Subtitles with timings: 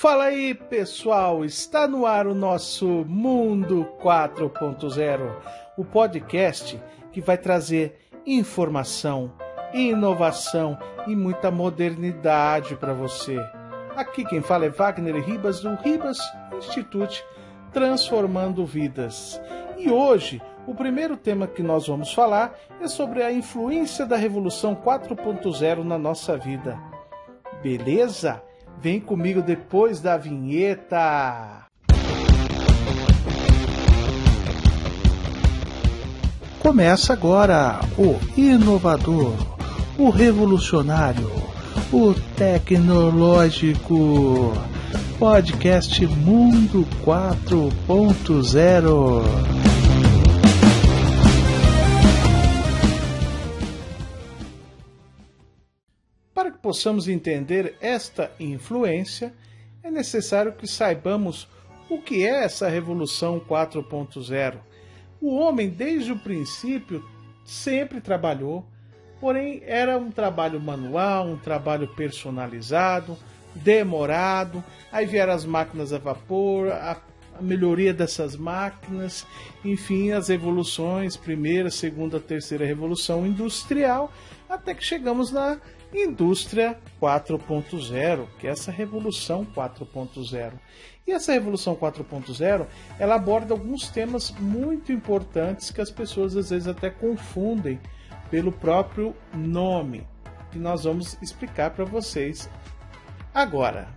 [0.00, 1.44] Fala aí, pessoal!
[1.44, 5.30] Está no ar o nosso Mundo 4.0,
[5.76, 6.82] o podcast
[7.12, 9.30] que vai trazer informação,
[9.74, 13.36] inovação e muita modernidade para você.
[13.94, 16.18] Aqui quem fala é Wagner Ribas do Ribas
[16.56, 17.22] Institute
[17.70, 19.38] Transformando Vidas.
[19.76, 24.74] E hoje, o primeiro tema que nós vamos falar é sobre a influência da Revolução
[24.74, 26.80] 4.0 na nossa vida.
[27.62, 28.42] Beleza?
[28.82, 31.66] Vem comigo depois da vinheta.
[36.58, 39.34] Começa agora o inovador,
[39.98, 41.30] o revolucionário,
[41.92, 44.54] o tecnológico.
[45.18, 49.69] Podcast Mundo 4.0.
[56.62, 59.32] possamos entender esta influência,
[59.82, 61.48] é necessário que saibamos
[61.88, 64.58] o que é essa Revolução 4.0.
[65.20, 67.04] O homem, desde o princípio,
[67.44, 68.64] sempre trabalhou,
[69.20, 73.18] porém era um trabalho manual, um trabalho personalizado,
[73.54, 74.62] demorado.
[74.92, 76.96] Aí vieram as máquinas a vapor, a,
[77.38, 79.26] a melhoria dessas máquinas,
[79.64, 84.12] enfim, as evoluções, primeira, segunda, terceira revolução industrial,
[84.48, 85.58] até que chegamos na
[85.92, 90.52] indústria 4.0, que é essa revolução 4.0.
[91.06, 92.66] E essa revolução 4.0,
[92.98, 97.80] ela aborda alguns temas muito importantes que as pessoas às vezes até confundem
[98.30, 100.06] pelo próprio nome,
[100.52, 102.48] que nós vamos explicar para vocês
[103.34, 103.88] agora.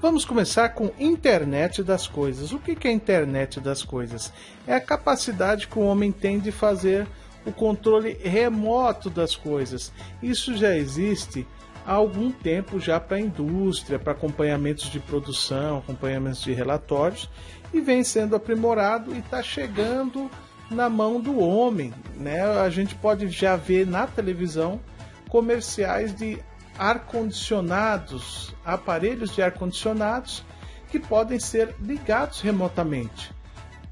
[0.00, 2.52] Vamos começar com internet das coisas.
[2.52, 4.32] O que é internet das coisas?
[4.64, 7.08] É a capacidade que o homem tem de fazer
[7.48, 9.92] o controle remoto das coisas.
[10.22, 11.46] Isso já existe
[11.86, 17.30] há algum tempo já para a indústria, para acompanhamentos de produção, acompanhamentos de relatórios,
[17.72, 20.30] e vem sendo aprimorado e está chegando
[20.70, 21.92] na mão do homem.
[22.16, 22.42] Né?
[22.42, 24.80] A gente pode já ver na televisão
[25.28, 26.38] comerciais de
[26.78, 30.44] ar-condicionados, aparelhos de ar-condicionados
[30.90, 33.37] que podem ser ligados remotamente.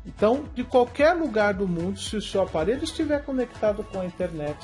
[0.06, 4.56] Então, de qualquer lugar do mundo, se o seu aparelho estiver conectado com a internet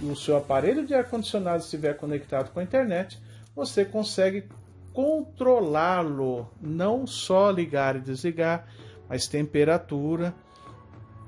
[0.00, 3.18] e o seu aparelho de ar-condicionado estiver conectado com a internet,
[3.56, 4.44] você consegue
[4.92, 8.66] controlá-lo, não só ligar e desligar,
[9.08, 10.34] mas temperatura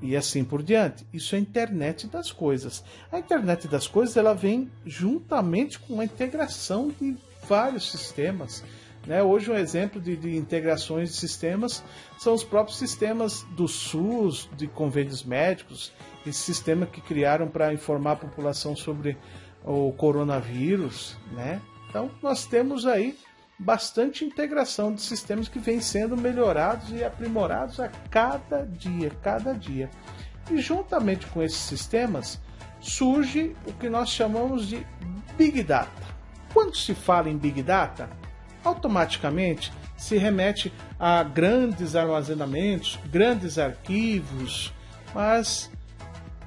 [0.01, 1.07] e assim por diante.
[1.11, 2.83] Isso é a internet das coisas.
[3.11, 7.17] A internet das coisas ela vem juntamente com a integração de
[7.47, 8.63] vários sistemas.
[9.05, 9.21] Né?
[9.21, 11.83] Hoje, um exemplo de, de, integrações de sistemas
[12.17, 15.91] são os próprios sistemas do SUS, de convênios médicos,
[16.25, 19.17] esse sistema que criaram para informar a população sobre
[19.63, 21.17] o coronavírus.
[21.33, 21.61] Né?
[21.89, 23.17] Então, nós temos aí
[23.59, 29.89] bastante integração de sistemas que vem sendo melhorados e aprimorados a cada dia, cada dia.
[30.49, 32.39] E juntamente com esses sistemas
[32.79, 34.85] surge o que nós chamamos de
[35.37, 36.13] Big Data.
[36.53, 38.09] Quando se fala em Big Data,
[38.63, 44.73] automaticamente se remete a grandes armazenamentos, grandes arquivos,
[45.13, 45.71] mas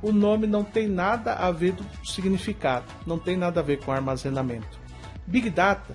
[0.03, 3.93] o nome não tem nada a ver do significado, não tem nada a ver com
[3.93, 4.79] armazenamento.
[5.27, 5.95] Big Data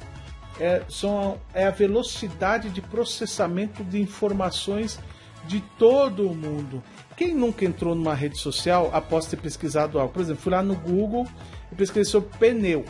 [0.59, 4.99] é, são, é a velocidade de processamento de informações
[5.45, 6.83] de todo o mundo.
[7.15, 10.13] Quem nunca entrou numa rede social após ter pesquisado algo?
[10.13, 11.27] Por exemplo, fui lá no Google
[11.71, 12.85] e pesquisei sobre pneu.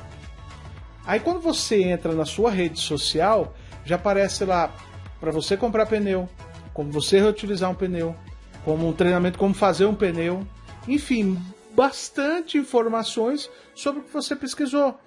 [1.06, 4.74] Aí quando você entra na sua rede social, já aparece lá
[5.20, 6.30] para você comprar pneu,
[6.74, 8.16] como você reutilizar um pneu,
[8.64, 10.46] como um treinamento como fazer um pneu,
[10.88, 11.38] enfim,
[11.76, 15.00] bastante informações sobre o que você pesquisou.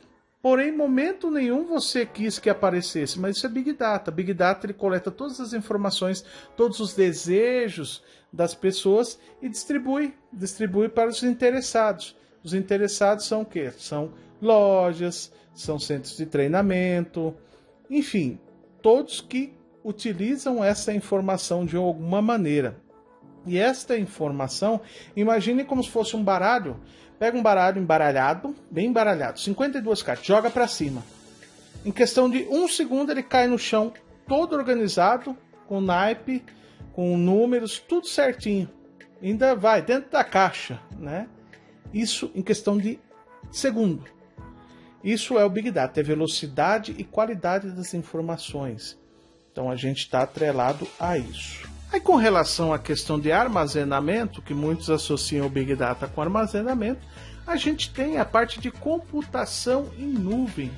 [0.42, 4.10] Porém, momento nenhum você quis que aparecesse, mas isso é Big Data.
[4.10, 6.22] Big Data ele coleta todas as informações,
[6.54, 12.14] todos os desejos das pessoas e distribui, distribui para os interessados.
[12.42, 13.72] Os interessados são o quê?
[13.78, 14.12] São
[14.44, 17.34] lojas, são centros de treinamento,
[17.90, 18.38] enfim,
[18.82, 19.52] todos que
[19.84, 22.76] utilizam essa informação de alguma maneira.
[23.46, 24.80] E esta informação,
[25.14, 26.80] imagine como se fosse um baralho.
[27.18, 31.02] Pega um baralho embaralhado, bem embaralhado, 52 cartas, joga para cima.
[31.84, 33.92] Em questão de um segundo ele cai no chão,
[34.26, 35.36] todo organizado,
[35.68, 36.42] com naipe,
[36.92, 38.68] com números, tudo certinho.
[39.22, 41.28] Ainda vai dentro da caixa, né?
[41.92, 42.98] Isso em questão de
[43.50, 44.04] segundo.
[45.04, 48.98] Isso é o Big Data, é velocidade e qualidade das informações.
[49.52, 51.68] Então a gente está atrelado a isso.
[51.92, 57.02] Aí com relação à questão de armazenamento, que muitos associam o Big Data com armazenamento,
[57.46, 60.72] a gente tem a parte de computação em nuvem.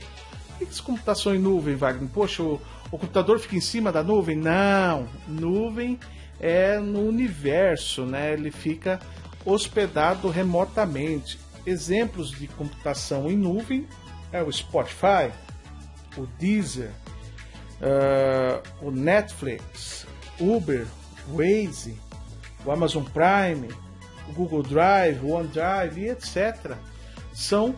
[0.51, 2.11] O que é computação em nuvem, Wagner?
[2.13, 4.37] Poxa, o, o computador fica em cima da nuvem?
[4.37, 6.01] Não, nuvem
[6.41, 8.33] é no universo, né?
[8.33, 8.99] Ele fica
[9.45, 11.39] hospedado remotamente.
[11.65, 13.87] Exemplos de computação em nuvem
[14.33, 15.33] é o Spotify,
[16.17, 16.91] o Deezer,
[17.81, 20.07] uh, o Netflix,
[20.41, 20.87] Uber,
[21.29, 21.99] Waze,
[22.65, 23.69] o Amazon Prime,
[24.29, 26.77] o Google Drive, o OneDrive e etc.
[27.33, 27.75] São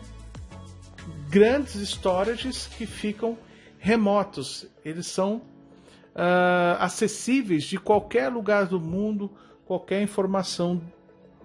[1.29, 3.37] grandes storages que ficam
[3.77, 4.67] remotos.
[4.83, 9.31] Eles são uh, acessíveis de qualquer lugar do mundo,
[9.65, 10.81] qualquer informação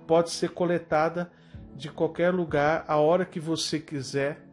[0.06, 1.30] pode ser coletada
[1.74, 4.43] de qualquer lugar, a hora que você quiser.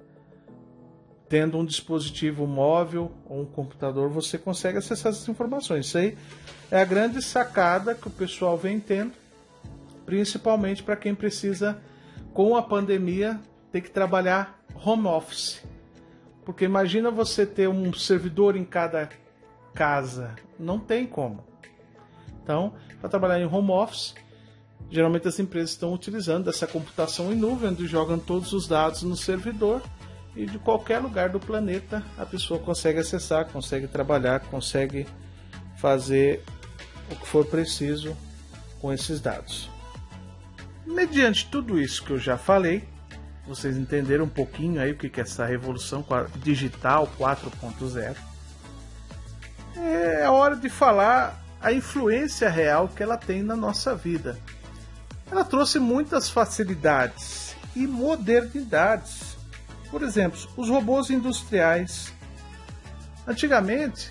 [1.31, 5.85] Tendo um dispositivo móvel ou um computador, você consegue acessar essas informações.
[5.85, 6.17] Isso aí
[6.69, 9.13] é a grande sacada que o pessoal vem tendo,
[10.05, 11.81] principalmente para quem precisa,
[12.33, 13.39] com a pandemia,
[13.71, 15.63] ter que trabalhar home office.
[16.43, 19.07] Porque imagina você ter um servidor em cada
[19.73, 20.35] casa.
[20.59, 21.45] Não tem como.
[22.43, 24.15] Então, para trabalhar em home office,
[24.89, 29.15] geralmente as empresas estão utilizando essa computação em nuvem, onde jogam todos os dados no
[29.15, 29.81] servidor
[30.35, 35.05] e de qualquer lugar do planeta a pessoa consegue acessar, consegue trabalhar, consegue
[35.77, 36.43] fazer
[37.09, 38.15] o que for preciso
[38.79, 39.69] com esses dados.
[40.85, 42.87] Mediante tudo isso que eu já falei,
[43.47, 46.05] vocês entenderam um pouquinho aí o que é essa revolução
[46.37, 48.15] digital 4.0.
[49.75, 54.37] É hora de falar a influência real que ela tem na nossa vida.
[55.31, 59.30] Ela trouxe muitas facilidades e modernidades.
[59.91, 62.11] Por exemplo, os robôs industriais.
[63.27, 64.09] Antigamente,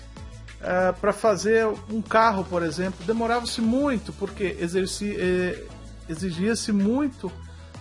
[0.61, 5.65] uh, para fazer um carro, por exemplo, demorava-se muito, porque eh,
[6.07, 7.29] exigia-se muito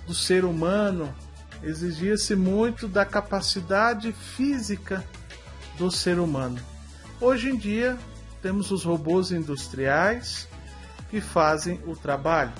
[0.06, 1.14] do ser humano
[1.62, 5.04] exigia-se muito da capacidade física
[5.76, 6.58] do ser humano.
[7.20, 7.98] Hoje em dia,
[8.40, 10.48] temos os robôs industriais
[11.10, 12.52] que fazem o trabalho.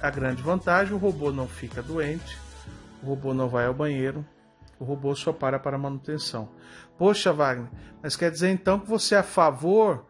[0.00, 2.38] A grande vantagem: o robô não fica doente,
[3.02, 4.24] o robô não vai ao banheiro,
[4.82, 6.48] o robô só para para manutenção.
[6.98, 7.70] Poxa, Wagner,
[8.02, 10.06] mas quer dizer então que você é a favor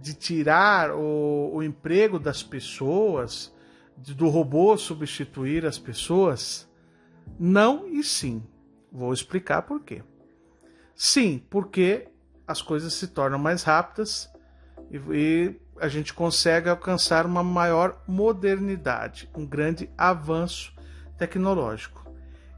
[0.00, 3.54] de tirar o, o emprego das pessoas,
[3.96, 6.68] do robô substituir as pessoas?
[7.38, 8.42] Não e sim.
[8.90, 10.02] Vou explicar por quê.
[10.94, 12.08] Sim, porque
[12.46, 14.28] as coisas se tornam mais rápidas
[14.90, 20.74] e, e a gente consegue alcançar uma maior modernidade, um grande avanço
[21.16, 22.05] tecnológico.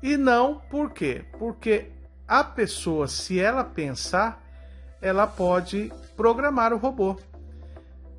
[0.02, 1.24] E não por quê?
[1.38, 1.90] Porque
[2.26, 4.42] a pessoa, se ela pensar,
[5.00, 7.18] ela pode programar o robô.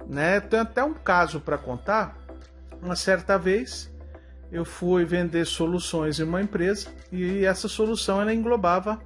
[0.07, 0.39] Né?
[0.39, 2.17] Tem até um caso para contar.
[2.81, 3.91] Uma certa vez,
[4.51, 8.99] eu fui vender soluções em uma empresa e essa solução ela englobava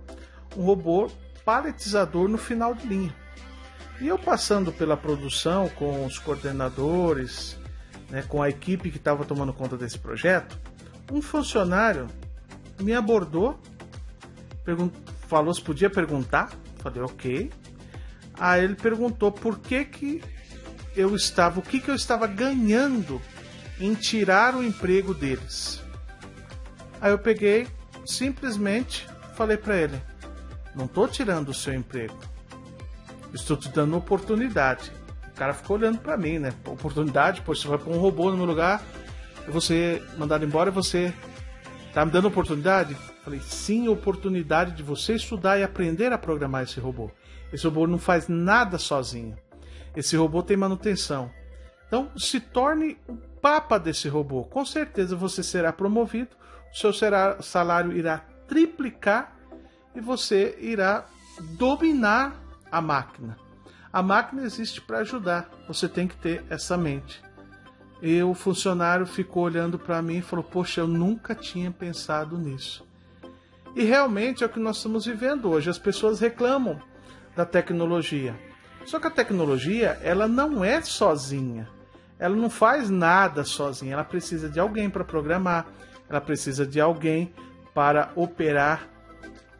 [0.56, 1.10] um robô
[1.44, 3.16] paletizador no final de linha.
[4.00, 7.58] E eu passando pela produção com os coordenadores,
[8.10, 10.58] né, com a equipe que estava tomando conta desse projeto,
[11.12, 12.08] um funcionário
[12.84, 13.60] me abordou,
[15.28, 17.52] falou se podia perguntar, falei ok.
[18.38, 20.24] Aí ele perguntou por que que
[20.96, 23.22] eu estava, o que que eu estava ganhando
[23.80, 25.82] em tirar o emprego deles.
[27.02, 27.68] Aí eu peguei,
[28.06, 30.02] simplesmente falei para ele:
[30.76, 32.18] não estou tirando o seu emprego,
[33.34, 34.92] estou te dando oportunidade.
[35.30, 36.54] O cara ficou olhando para mim, né?
[36.66, 38.84] Oportunidade, pois você vai pôr um robô no meu lugar,
[39.48, 41.12] eu vou ser mandado embora e você
[41.94, 42.96] tá me dando oportunidade?
[43.24, 47.12] Falei, sim, oportunidade de você estudar e aprender a programar esse robô.
[47.52, 49.38] Esse robô não faz nada sozinho.
[49.96, 51.32] Esse robô tem manutenção.
[51.88, 54.44] Então, se torne o papa desse robô.
[54.44, 56.36] Com certeza você será promovido,
[56.74, 56.92] o seu
[57.42, 59.38] salário irá triplicar
[59.96, 61.06] e você irá
[61.58, 62.36] dominar
[62.72, 63.38] a máquina.
[63.92, 67.22] A máquina existe para ajudar, você tem que ter essa mente.
[68.04, 72.86] E o funcionário ficou olhando para mim e falou: Poxa, eu nunca tinha pensado nisso.
[73.76, 75.72] E realmente é o que nós estamos vivendo hoje.
[75.72, 76.80] As pessoas reclamam
[77.36, 78.36] da tecnologia.
[78.86, 81.68] Só que a tecnologia, ela não é sozinha
[82.24, 85.68] ela não faz nada sozinha, ela precisa de alguém para programar,
[86.10, 87.34] ela precisa de alguém
[87.74, 88.88] para operar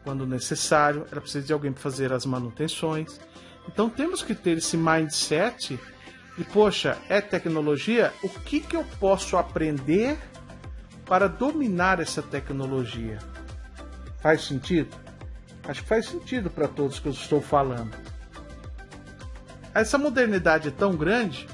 [0.02, 3.20] quando necessário, ela precisa de alguém para fazer as manutenções.
[3.68, 5.78] Então temos que ter esse mindset
[6.36, 10.18] e poxa, é tecnologia, o que, que eu posso aprender
[11.06, 13.18] para dominar essa tecnologia?
[14.20, 14.96] Faz sentido?
[15.68, 17.94] Acho que faz sentido para todos que eu estou falando.
[19.72, 21.48] Essa modernidade é tão grande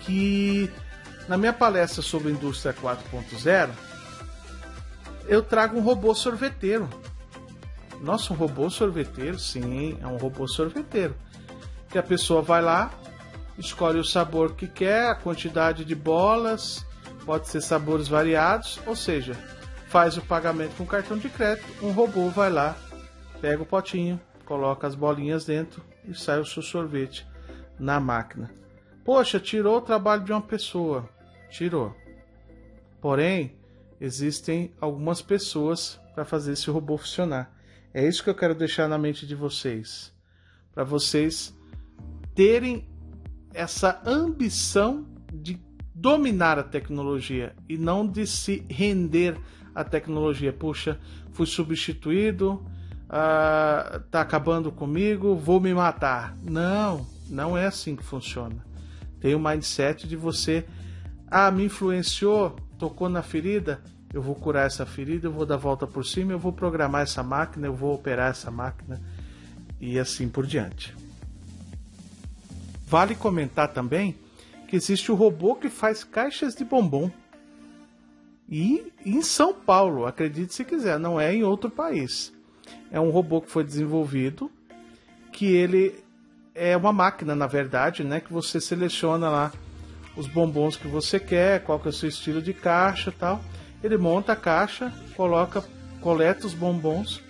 [0.00, 0.70] que
[1.28, 3.70] na minha palestra sobre indústria 4.0
[5.26, 6.88] eu trago um robô sorveteiro.
[8.00, 9.38] Nossa, um robô sorveteiro?
[9.38, 11.14] Sim, é um robô sorveteiro.
[11.88, 12.90] que a pessoa vai lá,
[13.60, 16.84] escolhe o sabor que quer, a quantidade de bolas,
[17.24, 19.34] pode ser sabores variados, ou seja,
[19.88, 22.76] faz o pagamento com cartão de crédito, um robô vai lá,
[23.40, 27.26] pega o potinho, coloca as bolinhas dentro e sai o seu sorvete
[27.78, 28.50] na máquina.
[29.04, 31.08] Poxa, tirou o trabalho de uma pessoa.
[31.50, 31.94] Tirou.
[33.00, 33.56] Porém,
[34.00, 37.52] existem algumas pessoas para fazer esse robô funcionar.
[37.92, 40.14] É isso que eu quero deixar na mente de vocês.
[40.72, 41.56] Para vocês
[42.34, 42.88] terem
[43.52, 45.58] essa ambição de
[45.94, 49.36] dominar a tecnologia e não de se render
[49.74, 50.52] à tecnologia.
[50.52, 50.98] Puxa,
[51.32, 52.64] fui substituído,
[54.10, 56.36] tá acabando comigo, vou me matar.
[56.42, 58.64] Não, não é assim que funciona.
[59.20, 60.64] Tem o mindset de você,
[61.30, 65.86] ah, me influenciou, tocou na ferida, eu vou curar essa ferida, eu vou dar volta
[65.86, 69.00] por cima, eu vou programar essa máquina, eu vou operar essa máquina
[69.80, 70.99] e assim por diante.
[72.90, 74.16] Vale comentar também
[74.66, 77.08] que existe o robô que faz caixas de bombom.
[78.48, 82.32] E em São Paulo, acredite se quiser, não é em outro país.
[82.90, 84.50] É um robô que foi desenvolvido,
[85.30, 86.02] que ele
[86.52, 89.52] é uma máquina, na verdade, né, que você seleciona lá
[90.16, 93.40] os bombons que você quer, qual que é o seu estilo de caixa, tal.
[93.84, 95.62] Ele monta a caixa, coloca,
[96.00, 97.22] coleta os bombons,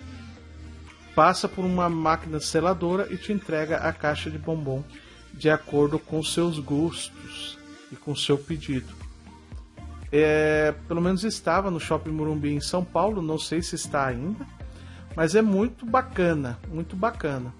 [1.15, 4.83] passa por uma máquina seladora e te entrega a caixa de bombom
[5.33, 7.59] de acordo com seus gostos
[7.91, 8.93] e com seu pedido.
[10.13, 14.45] É, pelo menos estava no Shopping Morumbi em São Paulo, não sei se está ainda,
[15.15, 17.55] mas é muito bacana, muito bacana.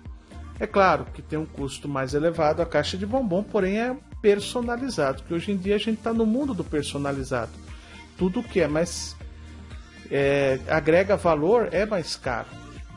[0.59, 5.23] É claro que tem um custo mais elevado a caixa de bombom, porém é personalizado,
[5.23, 7.53] porque hoje em dia a gente está no mundo do personalizado.
[8.19, 9.17] Tudo que é mais
[10.11, 12.49] é, agrega valor é mais caro.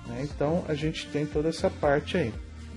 [0.08, 0.24] Né?
[0.24, 2.34] Então a gente tem toda essa parte aí.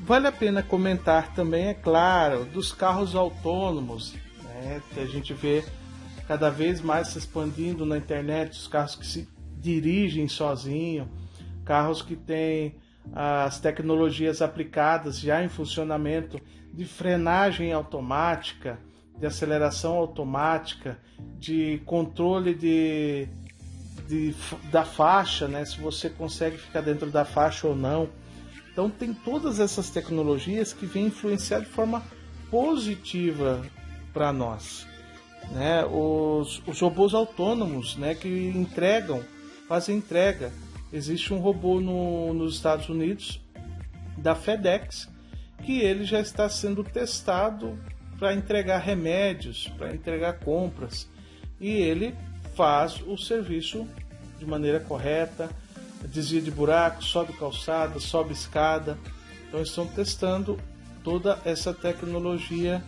[0.07, 4.81] Vale a pena comentar também, é claro, dos carros autônomos, né?
[4.95, 5.65] que a gente vê
[6.29, 11.11] cada vez mais se expandindo na internet, os carros que se dirigem sozinho,
[11.65, 12.77] carros que têm
[13.13, 16.41] as tecnologias aplicadas já em funcionamento
[16.73, 18.79] de frenagem automática,
[19.19, 21.01] de aceleração automática,
[21.37, 23.27] de controle de,
[24.07, 24.37] de,
[24.71, 25.65] da faixa, né?
[25.65, 28.09] se você consegue ficar dentro da faixa ou não.
[28.77, 32.03] Então tem todas essas tecnologias que vêm influenciar de forma
[32.51, 33.65] positiva
[34.13, 34.87] para nós.
[35.51, 35.83] Né?
[35.87, 38.15] Os, os robôs autônomos né?
[38.15, 39.25] que entregam,
[39.67, 40.53] fazem entrega.
[40.93, 43.41] Existe um robô no, nos Estados Unidos
[44.19, 45.09] da FedEx
[45.65, 47.79] que ele já está sendo testado
[48.19, 51.09] para entregar remédios, para entregar compras
[51.59, 52.15] e ele
[52.55, 53.89] faz o serviço
[54.39, 55.49] de maneira correta,
[56.05, 58.99] desvia de buraco, sobe calçada, sobe escada.
[59.49, 60.59] Então estão testando
[61.03, 62.83] toda essa tecnologia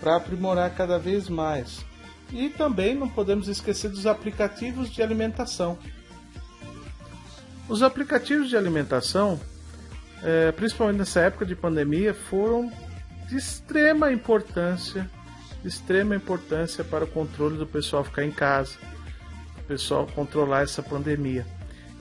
[0.00, 1.84] para aprimorar cada vez mais.
[2.32, 5.78] E também não podemos esquecer dos aplicativos de alimentação.
[7.68, 9.38] Os aplicativos de alimentação,
[10.22, 12.72] é, principalmente nessa época de pandemia, foram
[13.28, 15.08] de extrema importância,
[15.62, 18.78] de extrema importância para o controle do pessoal ficar em casa,
[19.58, 21.46] o pessoal controlar essa pandemia.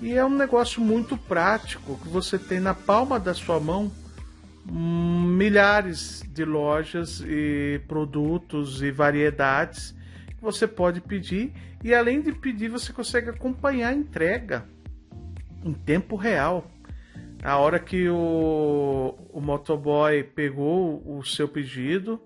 [0.01, 3.91] E é um negócio muito prático que você tem na palma da sua mão
[4.69, 9.95] milhares de lojas e produtos e variedades
[10.27, 14.65] que você pode pedir e além de pedir você consegue acompanhar a entrega
[15.63, 16.69] em tempo real.
[17.43, 22.19] A hora que o, o motoboy pegou o seu pedido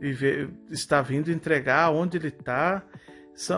[0.00, 2.82] e vê, está vindo entregar onde ele está,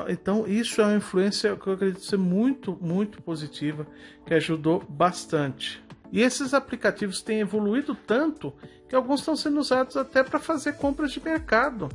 [0.09, 3.87] então, isso é uma influência que eu acredito ser muito, muito positiva,
[4.25, 5.83] que ajudou bastante.
[6.13, 8.55] E esses aplicativos têm evoluído tanto
[8.89, 11.89] que alguns estão sendo usados até para fazer compras de mercado.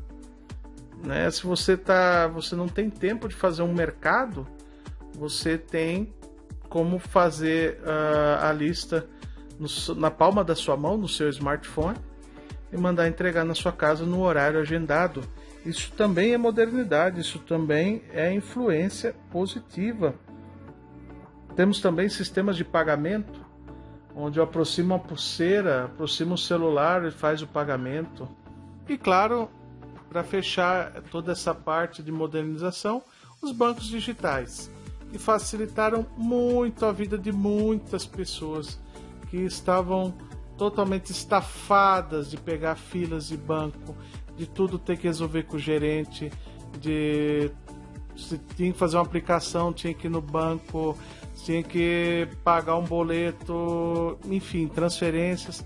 [1.03, 1.29] Né?
[1.31, 4.45] Se você, tá, você não tem tempo de fazer um mercado,
[5.13, 6.13] você tem
[6.67, 9.07] como fazer uh, a lista
[9.57, 11.97] no, na palma da sua mão, no seu smartphone,
[12.71, 15.23] e mandar entregar na sua casa no horário agendado
[15.65, 20.15] isso também é modernidade, isso também é influência positiva.
[21.55, 23.45] Temos também sistemas de pagamento,
[24.15, 28.27] onde eu aproximo a pulseira, aproximo o celular e faz o pagamento.
[28.87, 29.49] E claro,
[30.09, 33.03] para fechar toda essa parte de modernização,
[33.41, 34.71] os bancos digitais,
[35.11, 38.79] que facilitaram muito a vida de muitas pessoas
[39.29, 40.13] que estavam
[40.57, 43.95] totalmente estafadas de pegar filas de banco
[44.39, 46.31] de tudo ter que resolver com o gerente,
[46.79, 47.51] de
[48.15, 50.97] se tinha que fazer uma aplicação, tinha que ir no banco,
[51.43, 55.63] tinha que pagar um boleto, enfim, transferências.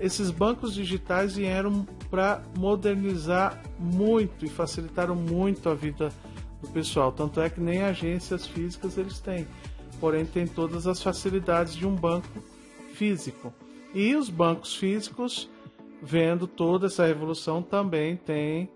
[0.00, 6.10] esses bancos digitais vieram para modernizar muito e facilitaram muito a vida
[6.62, 7.12] do pessoal.
[7.12, 9.46] Tanto é que nem agências físicas eles têm,
[10.00, 12.42] porém tem todas as facilidades de um banco
[12.94, 13.52] físico.
[13.94, 15.48] E os bancos físicos,
[16.02, 18.70] vendo toda essa revolução, também têm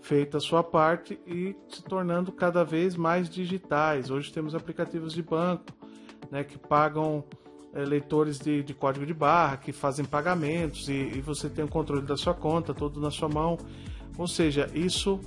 [0.00, 4.10] feito a sua parte e se tornando cada vez mais digitais.
[4.10, 5.64] Hoje temos aplicativos de banco
[6.30, 7.24] né, que pagam
[7.72, 11.68] é, leitores de, de, código de barra, que fazem pagamentos e, e você tem o
[11.68, 13.56] controle da sua conta todo na sua mão.
[14.18, 15.20] Ou seja, isso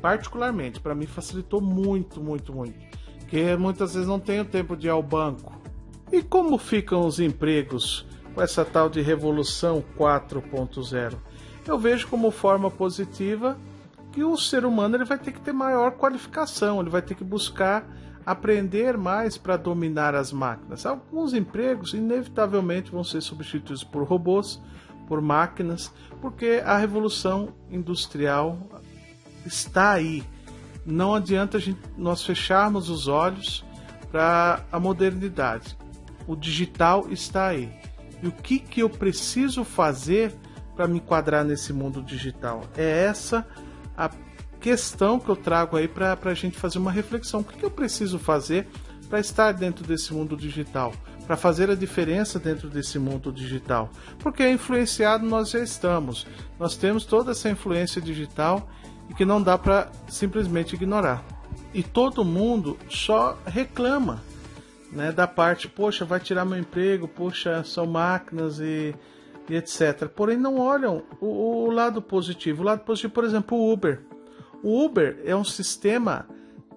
[0.00, 2.78] particularmente para mim facilitou muito, muito, muito.
[3.18, 5.58] Porque muitas vezes não tenho tempo de ir ao banco.
[6.12, 11.14] E como ficam os empregos com essa tal de revolução 4.0?
[11.66, 13.56] Eu vejo como forma positiva
[14.12, 17.24] que o ser humano ele vai ter que ter maior qualificação, ele vai ter que
[17.24, 17.86] buscar
[18.24, 20.84] aprender mais para dominar as máquinas.
[20.84, 24.60] Alguns empregos inevitavelmente vão ser substituídos por robôs,
[25.08, 28.58] por máquinas, porque a revolução industrial
[29.44, 30.22] está aí.
[30.84, 33.64] Não adianta gente, nós fecharmos os olhos
[34.10, 35.76] para a modernidade.
[36.26, 37.72] O digital está aí.
[38.22, 40.34] E o que, que eu preciso fazer
[40.74, 42.62] para me enquadrar nesse mundo digital?
[42.76, 43.46] É essa
[43.96, 44.10] a
[44.60, 47.40] questão que eu trago aí para a gente fazer uma reflexão.
[47.40, 48.68] O que, que eu preciso fazer
[49.08, 50.92] para estar dentro desse mundo digital?
[51.26, 53.90] Para fazer a diferença dentro desse mundo digital?
[54.18, 56.26] Porque influenciado nós já estamos.
[56.58, 58.68] Nós temos toda essa influência digital
[59.08, 61.24] e que não dá para simplesmente ignorar.
[61.72, 64.22] E todo mundo só reclama
[64.92, 68.94] né, da parte, poxa, vai tirar meu emprego, poxa, são máquinas e,
[69.48, 70.08] e etc.
[70.08, 72.62] Porém, não olham o, o, lado positivo.
[72.62, 74.02] O lado positivo, por exemplo, o Uber.
[74.62, 76.28] O Uber é um sistema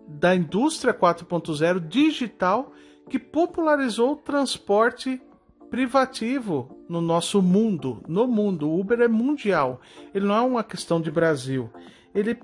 [0.08, 2.72] da indústria 4.0 digital
[3.10, 5.22] que popularizou o transporte
[5.70, 8.70] privativo no nosso mundo, no mundo.
[8.70, 9.82] O Uber é mundial.
[10.14, 11.70] Ele não é uma questão de Brasil.
[12.14, 12.38] Ele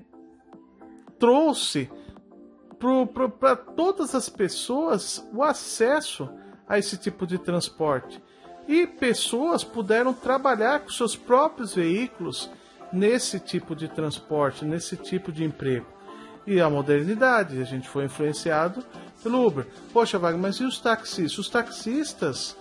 [1.18, 1.88] trouxe
[3.38, 6.28] para todas as pessoas o acesso
[6.68, 8.22] a esse tipo de transporte.
[8.66, 12.50] E pessoas puderam trabalhar com seus próprios veículos
[12.92, 15.86] nesse tipo de transporte, nesse tipo de emprego.
[16.46, 18.84] E a modernidade, a gente foi influenciado
[19.22, 19.66] pelo Uber.
[19.92, 21.38] Poxa, Wagner, mas e os taxistas?
[21.38, 22.56] Os taxistas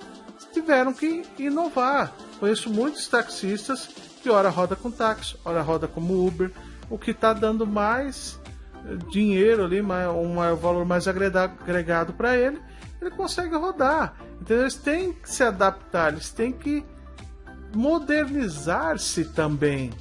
[0.51, 2.13] tiveram que inovar.
[2.39, 3.87] Conheço muitos taxistas
[4.21, 6.51] que ora roda com táxi, ora roda como Uber,
[6.89, 8.39] o que está dando mais
[9.11, 12.59] dinheiro ali, um valor mais agregado para ele,
[13.01, 14.15] ele consegue rodar.
[14.41, 16.83] Então eles têm que se adaptar, eles têm que
[17.73, 19.91] modernizar-se também.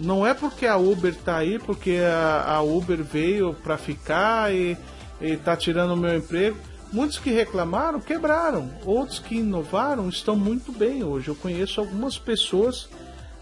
[0.00, 4.76] Não é porque a Uber está aí, porque a, a Uber veio para ficar e
[5.20, 6.56] está tirando o meu emprego.
[6.92, 11.28] Muitos que reclamaram quebraram, outros que inovaram estão muito bem hoje.
[11.28, 12.88] Eu conheço algumas pessoas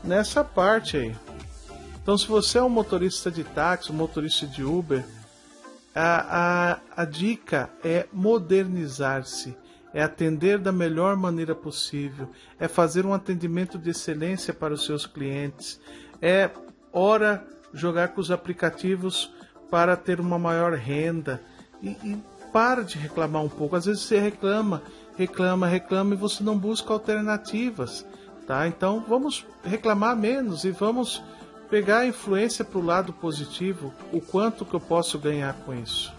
[0.02, 1.14] nessa parte aí.
[2.06, 5.04] Então, se você é um motorista de táxi, um motorista de Uber,
[5.92, 9.56] a, a, a dica é modernizar-se,
[9.92, 15.04] é atender da melhor maneira possível, é fazer um atendimento de excelência para os seus
[15.04, 15.80] clientes,
[16.22, 16.48] é,
[16.92, 19.28] ora, jogar com os aplicativos
[19.68, 21.42] para ter uma maior renda.
[21.82, 23.74] E, e para de reclamar um pouco.
[23.74, 24.80] Às vezes você reclama,
[25.16, 28.06] reclama, reclama e você não busca alternativas.
[28.46, 28.68] Tá?
[28.68, 31.20] Então vamos reclamar menos e vamos
[31.70, 36.12] pegar a influência para o lado positivo, o quanto que eu posso ganhar com isso.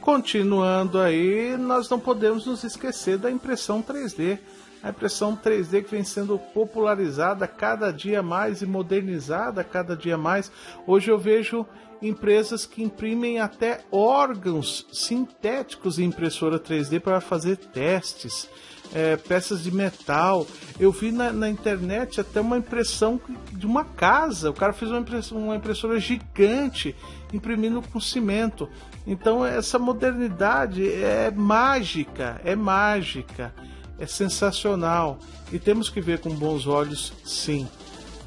[0.00, 4.38] Continuando aí, nós não podemos nos esquecer da impressão 3D.
[4.82, 10.50] A impressão 3D que vem sendo popularizada cada dia mais e modernizada cada dia mais.
[10.88, 11.64] Hoje eu vejo
[12.02, 18.48] empresas que imprimem até órgãos sintéticos em impressora 3D para fazer testes
[18.94, 20.46] é, peças de metal.
[20.78, 23.20] Eu vi na, na, internet até uma impressão
[23.52, 24.50] de uma casa.
[24.50, 26.94] O cara fez uma, uma impressora gigante
[27.32, 28.68] imprimindo com cimento.
[29.06, 33.52] Então essa modernidade é mágica, é mágica,
[33.98, 35.18] é sensacional
[35.50, 37.68] e temos que ver com bons olhos, sim.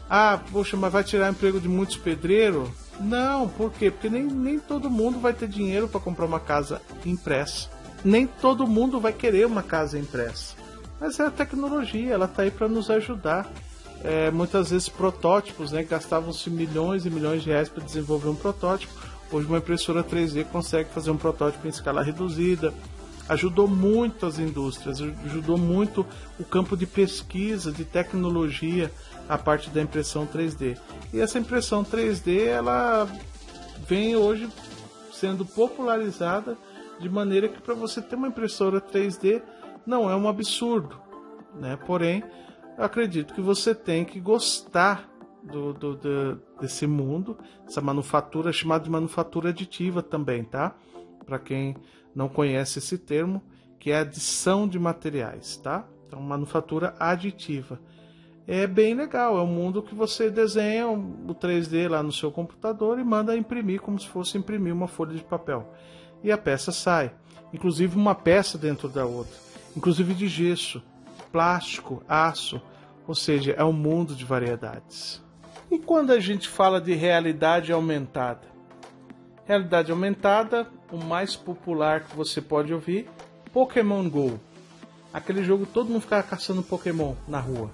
[0.09, 2.69] Ah, poxa, mas vai tirar emprego de muitos pedreiros?
[2.99, 3.89] Não, por quê?
[3.89, 7.74] Porque nem, nem todo mundo vai ter dinheiro para comprar uma casa impressa
[8.05, 10.55] nem todo mundo vai querer uma casa impressa.
[11.01, 13.51] Mas é a tecnologia, ela está aí para nos ajudar.
[14.03, 15.81] É, muitas vezes protótipos, né?
[15.81, 18.93] Gastavam-se milhões e milhões de reais para desenvolver um protótipo.
[19.31, 22.71] Hoje uma impressora 3D consegue fazer um protótipo em escala reduzida.
[23.27, 26.05] Ajudou muito as indústrias, ajudou muito
[26.39, 28.91] o campo de pesquisa, de tecnologia,
[29.27, 30.77] a parte da impressão 3D.
[31.11, 33.07] E essa impressão 3D, ela
[33.87, 34.47] vem hoje
[35.11, 36.55] sendo popularizada
[36.99, 39.41] de maneira que para você ter uma impressora 3D
[39.85, 40.99] não é um absurdo,
[41.55, 41.77] né?
[41.85, 42.23] Porém,
[42.77, 45.09] acredito que você tem que gostar
[45.43, 50.75] do, do, do, desse mundo, essa manufatura chamada de manufatura aditiva também, tá?
[51.25, 51.75] Para quem
[52.13, 53.43] não conhece esse termo,
[53.79, 55.87] que é adição de materiais, tá?
[56.07, 57.79] Então, manufatura aditiva.
[58.47, 62.99] É bem legal, é um mundo que você desenha o 3D lá no seu computador
[62.99, 65.73] e manda imprimir como se fosse imprimir uma folha de papel.
[66.25, 67.11] E a peça sai,
[67.53, 69.37] inclusive uma peça dentro da outra,
[69.77, 70.81] inclusive de gesso,
[71.31, 72.59] plástico, aço,
[73.07, 75.21] ou seja, é um mundo de variedades.
[75.69, 78.41] E quando a gente fala de realidade aumentada?
[79.45, 83.07] Realidade aumentada, o mais popular que você pode ouvir,
[83.53, 84.39] Pokémon Go.
[85.13, 87.69] Aquele jogo todo mundo ficava caçando Pokémon na rua.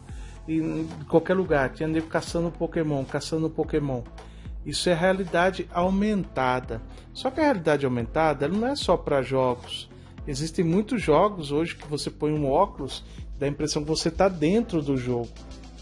[0.45, 4.03] Em qualquer lugar, tinha nego caçando Pokémon, caçando Pokémon.
[4.65, 6.81] Isso é realidade aumentada.
[7.13, 9.89] Só que a realidade aumentada não é só para jogos.
[10.27, 13.03] Existem muitos jogos hoje que você põe um óculos,
[13.39, 15.29] dá a impressão que você está dentro do jogo.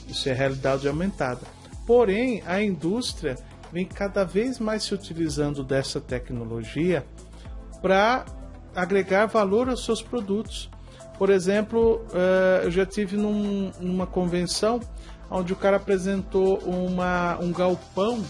[0.07, 1.41] Isso é realidade aumentada.
[1.85, 3.35] Porém, a indústria
[3.71, 7.05] vem cada vez mais se utilizando dessa tecnologia
[7.81, 8.25] para
[8.75, 10.69] agregar valor aos seus produtos.
[11.17, 14.79] Por exemplo, uh, eu já tive num, numa convenção
[15.29, 18.23] onde o cara apresentou uma, um galpão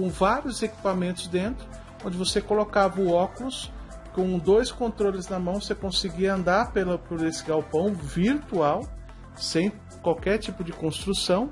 [0.00, 1.66] com vários equipamentos dentro,
[2.02, 3.70] onde você colocava o óculos
[4.14, 8.88] com dois controles na mão, você conseguia andar pela, por esse galpão virtual,
[9.36, 9.70] sem
[10.02, 11.50] qualquer tipo de construção,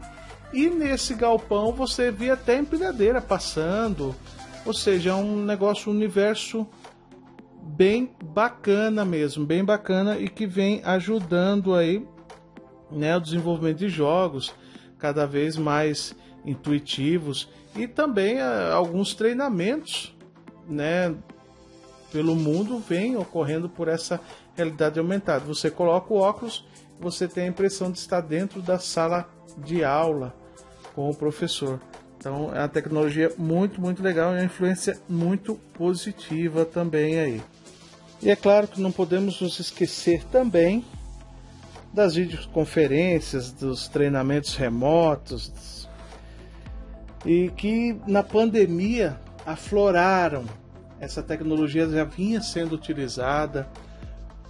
[0.50, 4.16] e nesse galpão você via até empilhadeira passando.
[4.64, 6.66] Ou seja, é um negócio, um universo
[7.62, 12.04] bem bacana mesmo, bem bacana e que vem ajudando aí
[12.90, 14.54] né, o desenvolvimento de jogos
[14.98, 16.16] cada vez mais
[16.48, 20.14] intuitivos e também uh, alguns treinamentos
[20.68, 21.14] né,
[22.12, 24.20] pelo mundo vem ocorrendo por essa
[24.56, 25.44] realidade aumentada.
[25.44, 26.64] Você coloca o óculos,
[26.98, 30.34] você tem a impressão de estar dentro da sala de aula
[30.94, 31.80] com o professor.
[32.18, 37.42] Então é uma tecnologia muito, muito legal e uma influência muito positiva também aí.
[38.20, 40.84] E é claro que não podemos nos esquecer também
[41.92, 45.87] das videoconferências, dos treinamentos remotos,
[47.24, 50.44] e que na pandemia afloraram.
[51.00, 53.68] Essa tecnologia já vinha sendo utilizada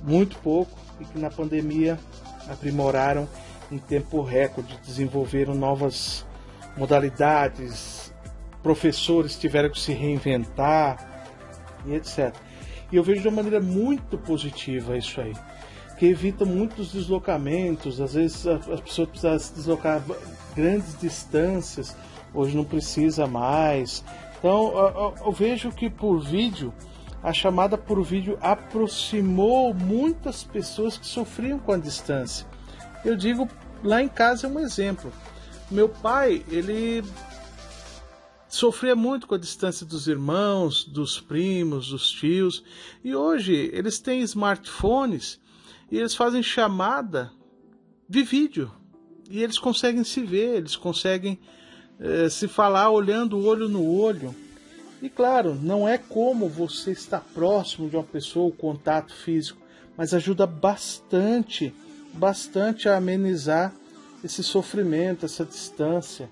[0.02, 1.98] muito pouco e que na pandemia
[2.48, 3.28] aprimoraram
[3.70, 6.24] em tempo recorde, desenvolveram novas
[6.76, 8.12] modalidades,
[8.62, 11.36] professores tiveram que se reinventar
[11.86, 12.34] e etc.
[12.90, 15.34] E eu vejo de uma maneira muito positiva isso aí,
[15.98, 20.02] que evita muitos deslocamentos, às vezes as pessoas precisam se deslocar
[20.56, 21.94] grandes distâncias,
[22.32, 24.04] hoje não precisa mais.
[24.38, 26.72] Então eu, eu vejo que por vídeo,
[27.22, 32.46] a chamada por vídeo aproximou muitas pessoas que sofriam com a distância.
[33.04, 33.48] Eu digo,
[33.82, 35.12] lá em casa é um exemplo.
[35.70, 37.04] Meu pai, ele
[38.48, 42.64] sofria muito com a distância dos irmãos, dos primos, dos tios,
[43.04, 45.38] e hoje eles têm smartphones
[45.90, 47.30] e eles fazem chamada
[48.08, 48.72] de vídeo
[49.30, 51.38] e eles conseguem se ver, eles conseguem
[52.00, 54.34] eh, se falar olhando olho no olho.
[55.00, 59.60] E claro, não é como você estar próximo de uma pessoa, o contato físico,
[59.96, 61.72] mas ajuda bastante,
[62.12, 63.72] bastante a amenizar
[64.24, 66.28] esse sofrimento, essa distância.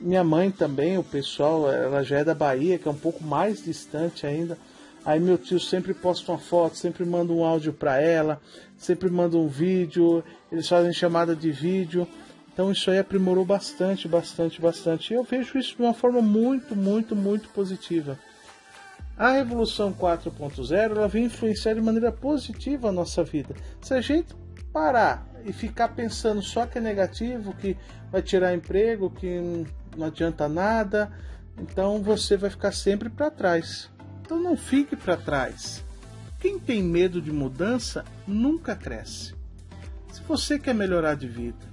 [0.00, 3.62] Minha mãe também, o pessoal, ela já é da Bahia, que é um pouco mais
[3.62, 4.58] distante ainda.
[5.04, 8.40] Aí meu tio sempre posta uma foto, sempre manda um áudio para ela,
[8.76, 12.06] sempre manda um vídeo, eles fazem chamada de vídeo.
[12.52, 15.12] Então isso aí aprimorou bastante, bastante, bastante.
[15.12, 18.18] E eu vejo isso de uma forma muito, muito, muito positiva.
[19.16, 23.54] A Revolução 4.0 ela vem influenciar de maneira positiva a nossa vida.
[23.80, 24.34] Se a gente
[24.72, 27.76] parar e ficar pensando só que é negativo, que
[28.10, 29.64] vai tirar emprego, que
[29.96, 31.12] não adianta nada,
[31.58, 33.90] então você vai ficar sempre para trás.
[34.20, 35.84] Então não fique para trás.
[36.40, 39.34] Quem tem medo de mudança nunca cresce.
[40.10, 41.71] Se você quer melhorar de vida,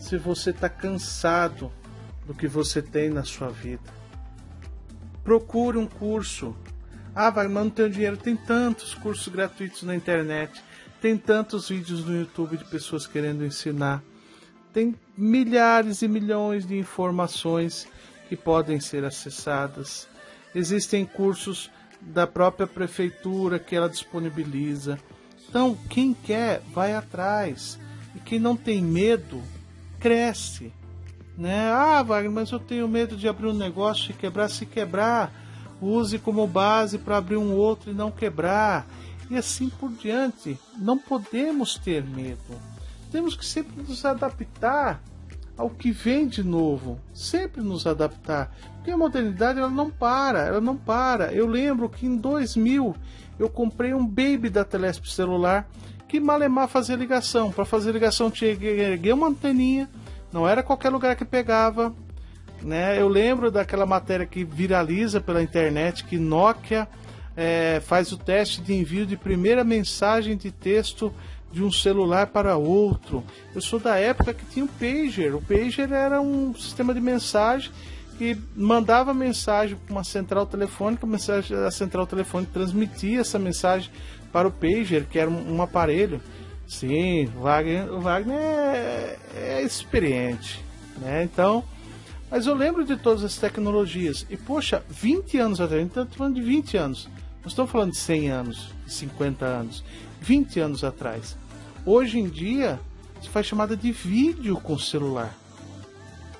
[0.00, 1.70] se você está cansado
[2.26, 3.92] do que você tem na sua vida,
[5.22, 6.56] procure um curso.
[7.14, 8.16] Ah, vai, mas não tenho dinheiro.
[8.16, 10.62] Tem tantos cursos gratuitos na internet.
[11.00, 14.02] Tem tantos vídeos no YouTube de pessoas querendo ensinar.
[14.72, 17.86] Tem milhares e milhões de informações
[18.28, 20.08] que podem ser acessadas.
[20.54, 24.98] Existem cursos da própria prefeitura que ela disponibiliza.
[25.48, 27.78] Então, quem quer, vai atrás.
[28.14, 29.42] E quem não tem medo,
[30.00, 30.72] cresce.
[31.38, 31.70] Né?
[31.70, 34.48] Ah, Wagner, mas eu tenho medo de abrir um negócio e quebrar.
[34.48, 35.32] Se quebrar,
[35.80, 38.86] use como base para abrir um outro e não quebrar
[39.30, 40.58] e assim por diante.
[40.76, 42.60] Não podemos ter medo.
[43.10, 45.00] temos que sempre nos adaptar
[45.56, 50.60] ao que vem de novo, sempre nos adaptar, porque a modernidade ela não para, ela
[50.60, 51.32] não para.
[51.34, 52.96] Eu lembro que em 2000
[53.38, 55.68] eu comprei um baby da Telesp celular
[56.10, 57.52] que malemar fazia ligação.
[57.52, 59.88] Para fazer ligação tinha que erguer uma anteninha,
[60.32, 61.94] não era qualquer lugar que pegava.
[62.60, 63.00] Né?
[63.00, 66.88] Eu lembro daquela matéria que viraliza pela internet que Nokia
[67.36, 71.14] é, faz o teste de envio de primeira mensagem de texto
[71.52, 73.24] de um celular para outro.
[73.54, 75.32] Eu sou da época que tinha o pager.
[75.32, 77.70] O pager era um sistema de mensagem
[78.18, 81.06] que mandava mensagem para uma central telefônica,
[81.66, 83.90] a central telefônica transmitia essa mensagem
[84.32, 86.20] para o pager, que era um, um aparelho.
[86.66, 90.64] Sim, o Wagner, o Wagner é, é experiente,
[90.98, 91.24] né?
[91.24, 91.64] Então,
[92.30, 94.24] mas eu lembro de todas as tecnologias.
[94.30, 97.08] E poxa, 20 anos atrás, então estamos falando de 20 anos.
[97.42, 99.84] Não estamos falando de 100 anos, de 50 anos.
[100.20, 101.36] 20 anos atrás.
[101.84, 102.78] Hoje em dia,
[103.20, 105.34] se faz chamada de vídeo com celular.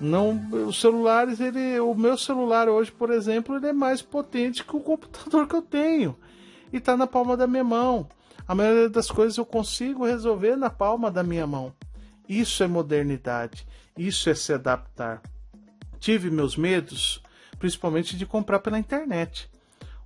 [0.01, 4.77] Não, os celulares, ele, o meu celular hoje, por exemplo, ele é mais potente que
[4.77, 6.17] o computador que eu tenho
[6.73, 8.09] e está na palma da minha mão.
[8.47, 11.73] A maioria das coisas eu consigo resolver na palma da minha mão.
[12.29, 13.67] Isso é modernidade.
[13.97, 15.23] Isso é se adaptar.
[15.99, 17.23] Tive meus medos,
[17.59, 19.51] principalmente de comprar pela internet.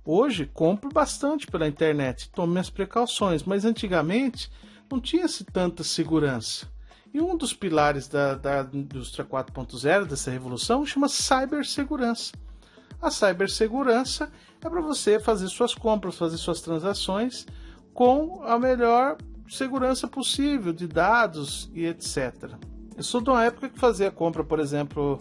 [0.03, 4.51] Hoje compro bastante pela internet, tomo minhas precauções, mas antigamente
[4.91, 6.67] não tinha-se tanta segurança.
[7.11, 12.33] E um dos pilares da, da indústria 4.0, dessa revolução, chama cibersegurança.
[13.01, 14.31] A cibersegurança
[14.63, 17.45] é para você fazer suas compras, fazer suas transações
[17.93, 19.17] com a melhor
[19.47, 22.51] segurança possível de dados e etc.
[22.97, 25.19] Eu sou de uma época que fazia compra, por exemplo,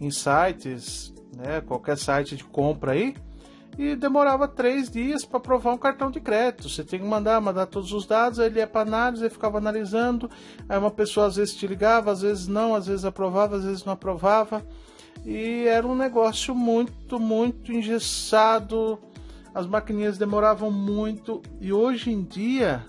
[0.00, 3.14] em sites, né, qualquer site de compra aí,
[3.78, 6.68] e demorava três dias para aprovar um cartão de crédito.
[6.68, 9.58] Você tem que mandar, mandar todos os dados, aí ele ia para análise, ele ficava
[9.58, 10.28] analisando.
[10.68, 13.84] Aí uma pessoa às vezes te ligava, às vezes não, às vezes aprovava, às vezes
[13.84, 14.66] não aprovava.
[15.24, 18.98] E era um negócio muito, muito engessado.
[19.54, 21.42] As maquininhas demoravam muito.
[21.60, 22.84] E hoje em dia,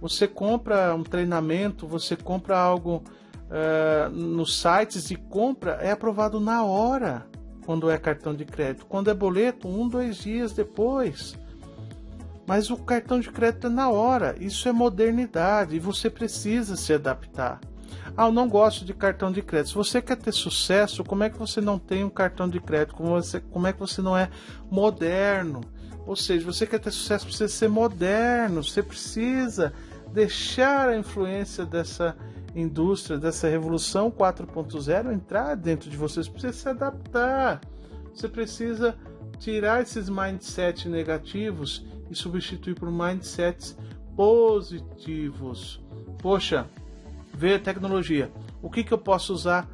[0.00, 3.02] você compra um treinamento, você compra algo
[3.48, 7.26] uh, nos sites de compra, é aprovado na hora
[7.64, 8.86] quando é cartão de crédito.
[8.86, 11.36] Quando é boleto, um, dois dias depois.
[12.46, 14.34] Mas o cartão de crédito é na hora.
[14.40, 17.60] Isso é modernidade e você precisa se adaptar.
[18.16, 19.70] Ah, eu não gosto de cartão de crédito.
[19.70, 22.94] Se você quer ter sucesso, como é que você não tem um cartão de crédito?
[22.94, 24.30] Como, você, como é que você não é
[24.70, 25.60] moderno?
[26.06, 28.64] Ou seja, você quer ter sucesso, precisa ser moderno.
[28.64, 29.72] Você precisa
[30.12, 32.16] deixar a influência dessa
[32.54, 36.22] indústria, dessa revolução 4.0 entrar dentro de você.
[36.22, 37.60] Você precisa se adaptar.
[38.14, 38.96] Você precisa
[39.38, 43.76] tirar esses mindsets negativos e substituir por mindsets
[44.16, 45.80] positivos.
[46.18, 46.66] Poxa,
[47.38, 48.32] ver tecnologia.
[48.60, 49.68] O que, que eu posso usar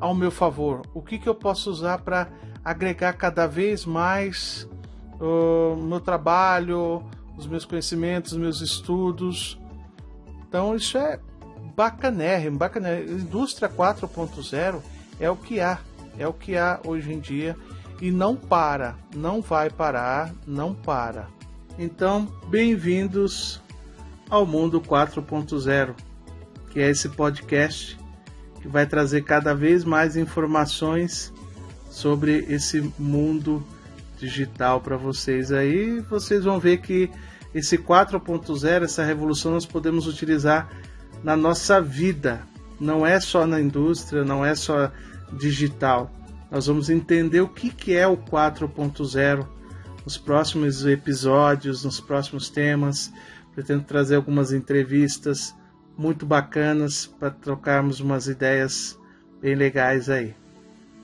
[0.00, 0.80] ao meu favor?
[0.94, 2.28] O que, que eu posso usar para
[2.64, 4.66] agregar cada vez mais
[5.20, 7.04] o meu trabalho,
[7.36, 9.60] os meus conhecimentos, os meus estudos?
[10.48, 11.20] Então, isso é
[11.76, 13.18] bacanérrimo, bacanérrimo.
[13.18, 14.80] Indústria 4.0
[15.20, 15.78] é o que há,
[16.18, 17.54] é o que há hoje em dia
[18.00, 21.28] e não para, não vai parar, não para.
[21.78, 23.60] Então, bem-vindos
[24.30, 25.94] ao Mundo 4.0,
[26.78, 27.98] que é esse podcast
[28.62, 31.32] que vai trazer cada vez mais informações
[31.90, 33.66] sobre esse mundo
[34.16, 35.98] digital para vocês aí.
[36.08, 37.10] Vocês vão ver que
[37.52, 40.70] esse 4.0, essa revolução, nós podemos utilizar
[41.24, 42.42] na nossa vida.
[42.78, 44.92] Não é só na indústria, não é só
[45.32, 46.12] digital.
[46.48, 49.44] Nós vamos entender o que, que é o 4.0
[50.04, 53.12] nos próximos episódios, nos próximos temas.
[53.52, 55.58] Pretendo trazer algumas entrevistas
[55.98, 58.96] muito bacanas para trocarmos umas ideias
[59.42, 60.36] bem legais aí.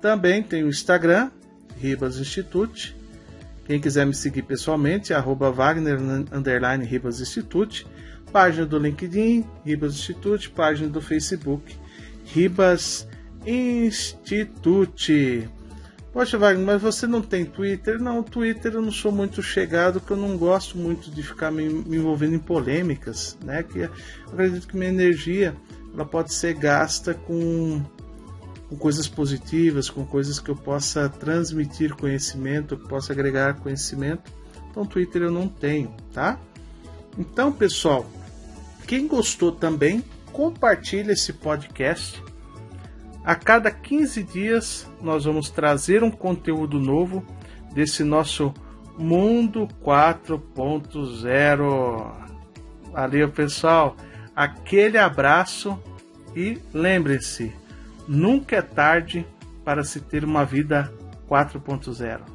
[0.06, 1.32] Também tem o Instagram
[1.80, 2.96] Ribas Institute.
[3.66, 5.98] Quem quiser me seguir pessoalmente, arroba Wagner
[6.88, 7.88] Ribas Institute,
[8.32, 11.76] página do LinkedIn, Ribas Institute, página do Facebook,
[12.24, 13.08] Ribas
[13.48, 14.70] Institute.
[16.14, 18.00] Poxa, Wagner, mas você não tem Twitter?
[18.00, 21.68] Não, Twitter eu não sou muito chegado, porque eu não gosto muito de ficar me,
[21.68, 23.64] me envolvendo em polêmicas, né?
[23.64, 23.90] Que
[24.32, 25.56] acredito que minha energia
[25.96, 27.82] ela pode ser gasta com,
[28.76, 34.32] com coisas positivas, com coisas que eu possa transmitir conhecimento, que possa agregar conhecimento.
[34.70, 36.38] Então, Twitter eu não tenho, tá?
[37.18, 38.06] Então, pessoal,
[38.86, 42.22] quem gostou também, compartilhe esse podcast.
[43.24, 47.26] A cada 15 dias nós vamos trazer um conteúdo novo
[47.74, 48.54] desse nosso
[48.98, 52.12] Mundo 4.0.
[52.92, 53.96] Valeu, pessoal.
[54.36, 55.80] Aquele abraço
[56.36, 57.54] e lembre-se,
[58.08, 59.26] nunca é tarde
[59.64, 60.92] para se ter uma vida
[61.30, 62.35] 4.0.